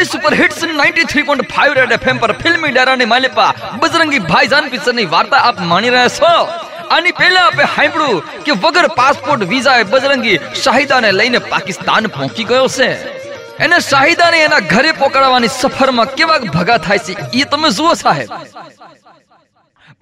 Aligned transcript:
ભાઈ 0.00 0.10
super 0.10 0.32
hits 0.34 0.60
93.5 0.64 1.74
red 1.78 1.92
FM 1.92 2.18
પર 2.18 2.32
ફિલ્મી 2.32 2.72
ડેરાની 2.72 3.04
માલિપા. 3.04 3.52
બજરંગી 3.82 4.18
ભાઈજાન 4.18 4.68
પિક્ચરની 4.68 5.08
વાર્તા 5.14 5.40
આપ 5.48 5.60
માણી 5.72 5.92
રહ્યા 5.94 6.08
છો? 6.08 6.30
આની 6.96 7.12
પહેલા 7.20 7.42
આપણે 7.46 7.66
સાંભળ્યું 7.74 8.22
કે 8.46 8.56
વગર 8.64 8.86
પાસપોર્ટ 9.00 9.44
વિઝાએ 9.52 9.82
બજરંગી 9.82 10.38
શાહિદાને 10.64 11.10
લઈને 11.12 11.38
પાકિસ્તાન 11.52 12.08
પહોંચી 12.16 12.44
ગયો 12.44 12.68
છે. 12.76 12.88
એને 13.58 13.78
શાહિદાને 13.90 14.38
એના 14.38 14.62
ઘરે 14.72 14.92
પોકાડવાની 14.92 15.52
સફરમાં 15.60 16.14
કેવા 16.14 16.40
ભગા 16.56 16.80
થાય 16.88 16.98
છે 16.98 17.12
એ 17.42 17.44
તમે 17.44 17.70
જુઓ 17.70 17.94
સાહેબ. 17.94 18.28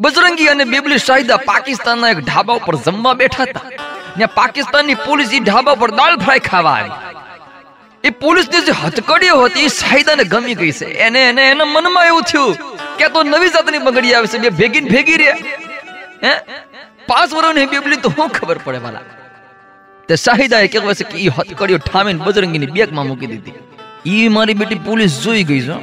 બજરંગી 0.00 0.48
અને 0.54 0.64
બેબલી 0.64 0.98
શાહિદા 0.98 1.36
પાકિસ્તાનના 1.52 2.14
એક 2.14 2.24
ઢાબા 2.24 2.60
ઉપર 2.62 2.76
જમવા 2.86 3.12
બેઠા 3.12 3.48
હતા. 3.50 3.66
ત્યાં 4.16 4.34
પાકિસ્તાનની 4.40 5.00
પોલીસ 5.06 5.38
ઢાબા 5.42 5.74
પર 5.74 5.90
દાળ 5.90 6.16
ફ્રાય 6.16 6.48
ખાવા 6.50 6.76
આવી. 6.80 6.98
એ 8.04 8.10
પોલીસની 8.10 8.60
જે 8.60 8.72
હથકડીઓ 8.72 9.44
હતી, 9.44 9.60
એ 9.60 9.68
સાયદાને 9.68 10.24
ગમી 10.24 10.54
ગઈ 10.54 10.72
છે. 10.72 10.84
એને 10.84 11.20
એને, 11.28 11.42
એના 11.50 11.64
મનમાં 11.64 12.06
એવું 12.06 12.22
થયું 12.22 12.56
કે 12.98 13.08
તો 13.08 13.22
નવી 13.22 13.48
જાતની 13.48 13.78
બગડી 13.78 14.14
આવે 14.14 14.26
છે, 14.26 14.38
બે 14.38 14.48
ભેગી 14.48 14.80
ભેગી 14.80 15.16
રે 15.16 15.28
હે? 16.24 16.32
પાંચ 17.08 17.34
વર્ષની 17.34 17.66
બેબલી 17.66 17.96
તો 17.96 18.08
હું 18.18 18.28
ખબર 18.28 18.58
પડે 18.64 18.78
વાલા 18.78 19.04
તે 20.08 20.16
શાહિદાએ 20.16 20.68
કહેવાય 20.68 20.94
છે 20.94 21.04
કે 21.04 21.18
એ 21.18 21.28
હથકડીઓ 21.28 21.78
ઠામીને 21.78 22.24
બજરંગીની 22.24 22.66
બેગમાં 22.66 23.06
મૂકી 23.06 23.26
દીધી. 23.26 23.52
એ 24.06 24.28
મારી 24.28 24.54
બેટી 24.54 24.74
પોલીસ 24.74 25.20
જોઈ 25.24 25.44
ગઈ 25.44 25.60
છે. 25.60 25.78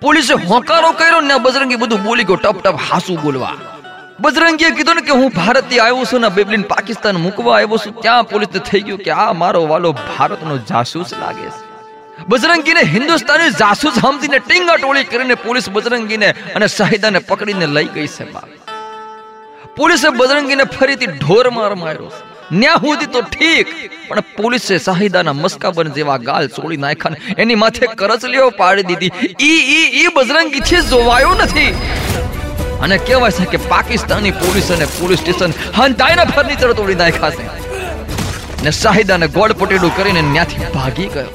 પોલીસે 0.00 0.34
હોકારો 0.34 0.92
કર્યો 0.92 1.20
ને 1.20 1.34
બજરંગી 1.38 1.76
બધું 1.76 2.02
બોલી 2.02 2.24
ગયો 2.24 2.36
ટપ 2.36 2.62
ટપ 2.62 2.76
હાસુ 2.90 3.18
બોલવા. 3.24 3.56
બજરંગીએ 4.22 4.70
કીધું 4.76 4.96
ને 4.98 5.02
કે 5.08 5.16
હું 5.18 5.28
ભારતથી 5.34 5.80
આવ્યો 5.82 6.06
છું 6.10 6.24
ને 6.24 6.28
બેબલીન 6.36 6.62
પાકિસ્તાન 6.70 7.18
મૂકવા 7.24 7.56
આવ્યો 7.56 7.78
છું, 7.82 7.92
ત્યાં 8.04 8.28
પોલીસને 8.30 8.62
થઈ 8.68 8.80
ગયું 8.86 9.02
કે 9.04 9.12
આ 9.24 9.26
મારો 9.42 9.60
વાલો 9.72 9.92
ભારતનો 9.98 10.56
જાસૂસ 10.70 11.12
લાગે 11.20 11.44
છે. 11.44 11.60
બજરંગીને 12.32 12.82
હિન્દુસ્તાની 12.94 13.52
જાસૂસ 13.60 14.00
સમજીને 14.04 14.40
ટીંગા 14.46 14.76
ટોળી 14.80 15.08
કરીને 15.12 15.36
પોલીસ 15.44 15.68
બજરંગીને 15.76 16.30
અને 16.56 16.66
શાહિદાને 16.76 17.20
પકડીને 17.28 17.68
લઈ 17.76 17.92
ગઈ 17.98 18.08
છે 18.16 18.26
બાપ 18.32 18.48
પોલીસે 19.78 20.08
બજરંગીને 20.18 20.64
ફરીથી 20.74 21.12
ઢોર 21.20 21.54
માર 21.60 21.70
માર્યો 21.84 22.10
ન્યા 22.62 22.82
સુધી 22.84 23.10
તો 23.14 23.22
ઠીક, 23.36 23.72
પણ 24.08 24.28
પોલીસે 24.40 24.74
શાહિદાના 24.88 25.36
મસ્કાબન 25.44 25.94
જેવા 26.00 26.18
ગાલ 26.28 26.50
ચોળી 26.58 26.80
નાખ્યા 26.86 27.38
એની 27.44 27.60
માથે 27.62 27.94
કરચલીઓ 28.02 28.50
પાડી 28.60 28.88
દીધી. 28.90 29.32
ઈ 29.50 29.62
ઈ 29.78 29.88
ઈ 30.02 30.12
બજરંગીથી 30.18 30.84
જોવાયો 30.92 31.34
નથી. 31.40 31.72
અને 32.80 32.98
કહેવાય 32.98 33.30
છે 33.30 33.44
કે 33.44 33.56
પાકિસ્તાની 33.56 34.30
પોલીસ 34.30 34.70
અને 34.72 34.84
પોલીસ 34.84 35.18
સ્ટેશન 35.18 35.52
હંતાઈને 35.76 36.24
ફર્નિચર 36.24 36.72
તોડી 36.72 36.94
નાખ્યા 36.94 37.30
છે. 37.30 37.46
ને 38.62 38.70
શાહિદાને 38.70 39.28
ગોળ 39.28 39.52
પટેડું 39.52 39.96
કરીને 39.96 40.22
ત્યાંથી 40.22 40.64
ભાગી 40.74 41.06
ગયો. 41.06 41.30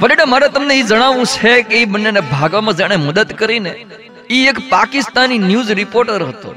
બટેટા 0.00 0.26
મારે 0.26 0.48
તમને 0.48 0.74
એ 0.74 0.82
જણાવવું 0.82 1.26
છે 1.26 1.62
કે 1.62 1.82
એ 1.82 1.84
બંનેને 1.84 2.20
ભાગવામાં 2.20 2.74
જાણે 2.74 2.96
મદદ 2.96 3.32
કરીને 3.32 3.86
એ 4.30 4.46
એક 4.46 4.58
પાકિસ્તાની 4.70 5.38
ન્યૂઝ 5.38 5.70
રિપોર્ટર 5.70 6.22
હતો. 6.22 6.54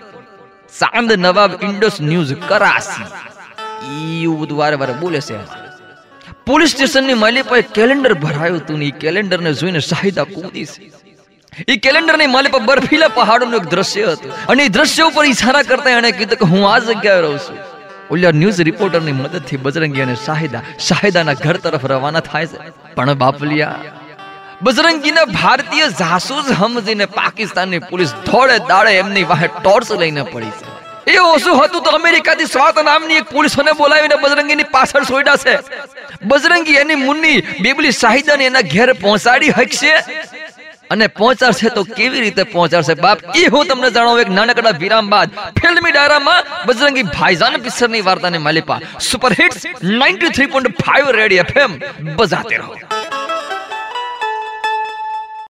Chand 0.80 1.12
Nawab 1.12 1.52
Indus 1.62 2.02
News 2.02 2.34
Karachi. 2.48 3.04
એવું 4.22 4.58
વારે 4.58 4.76
વારે 4.76 4.94
બોલે 4.94 5.22
છે. 5.22 5.34
પોલીસ 6.46 6.70
સ્ટેશનની 6.70 7.14
માલી 7.14 7.42
પાસે 7.42 7.62
કેલેન્ડર 7.62 8.14
ભરાયું 8.14 8.58
હતું 8.58 8.80
ને 8.80 8.86
એ 8.86 8.92
કેલેન્ડરને 8.92 9.54
જોઈને 9.54 9.80
શાહિદા 9.80 10.24
કૂદી 10.24 10.66
છે. 10.66 11.01
એ 11.54 11.76
કેલેન્ડરની 11.78 12.28
માલી 12.28 12.52
પર 12.52 12.60
બરફીલા 12.60 13.08
પહાડોનું 13.08 13.56
એક 13.56 13.66
દ્રશ્ય 13.70 14.12
હતું. 14.12 14.32
અને 14.48 14.64
એ 14.66 14.68
દ્રશ્ય 14.68 15.04
ઉપર 15.04 15.26
ઈશારા 15.26 15.64
કરતા 15.64 15.96
એણે 15.98 16.12
કીધું 16.12 16.40
કે 16.42 16.50
હું 16.52 16.64
આ 16.72 16.80
જગ્યાએ 16.80 17.22
રહું 17.22 17.40
છું. 17.40 17.58
ઓલા 18.12 18.32
ન્યૂઝ 18.32 18.62
રિપોર્ટરની 18.70 19.12
મદદથી 19.14 19.60
બજરંગી 19.66 20.02
અને 20.02 20.16
શાહિદા, 20.26 20.64
શાહિદાના 20.88 21.38
ઘર 21.44 21.58
તરફ 21.66 21.86
રવાના 21.86 22.24
થાય 22.30 22.48
છે. 22.48 22.72
પણ 22.96 23.14
બાપલિયા, 23.14 23.76
બજરંગીને 24.62 25.24
ભારતીય 25.34 25.88
જાસૂસ 26.02 26.52
સમજીને 26.60 27.06
પાકિસ્તાનની 27.20 27.84
પોલીસ 27.92 28.14
ધોળે 28.26 28.58
દાડે 28.72 28.92
એમની 28.98 29.24
વાહે 29.24 29.48
ટોર્ચ 29.60 29.92
લઈને 30.02 30.24
પડી 30.34 30.54
છે. 30.58 30.66
એ 31.12 31.18
ઓછું 31.20 31.56
હતું 31.64 31.84
તો 31.84 31.92
અમેરિકાથી 32.00 32.46
સ્વાત 32.46 32.84
નામની 32.90 33.22
એક 33.22 33.32
પોલીસોને 33.36 33.72
બોલાવીને 33.78 34.18
બજરંગીની 34.24 34.68
પાછળ 34.72 35.04
છોડ્યા 35.04 35.40
છે. 35.46 35.56
બજરંગી 36.26 36.82
એની 36.82 37.00
મુન્ની, 37.06 37.38
બેબલી 37.62 37.96
શાહિદાને 38.02 38.46
એના 38.52 38.68
ઘેર 38.74 38.90
પહોંચાડી 38.94 39.56
હકશે? 39.60 39.94
અને 40.92 41.06
પહોંચાડશે 41.20 41.70
તો 41.78 41.84
કેવી 41.98 42.24
રીતે 42.26 42.44
પહોંચાડશે? 42.54 42.96
બાપ 43.06 43.18
એ 43.42 43.44
હું 43.54 43.64
તમને 43.70 43.90
જણાવું 43.90 44.24
એક 44.24 44.32
નાનકડા 44.38 44.76
વિરામ 44.84 45.12
બાદ 45.14 45.38
ફિલ્મી 45.62 45.94
ડાયરામાં 45.96 46.52
બજરંગી 46.68 47.08
ભાઈજાન 47.18 47.60
પિક્ચરની 47.66 48.04
વાર્તાને 48.10 48.40
માલિપા. 48.48 48.80
સુપર 49.10 49.32
હિટ્સ 49.40 49.70
93.5 49.84 51.18
રેડિયો 51.20 51.48
એફએમ 51.48 51.80
બજાતે 52.20 52.56
રહો. 52.58 52.76